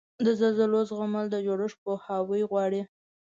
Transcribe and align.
د 0.25 0.27
زلزلو 0.39 0.79
زغمل 0.89 1.25
د 1.31 1.35
جوړښت 1.45 1.77
پوهاوی 1.83 2.41
غواړي. 2.51 2.81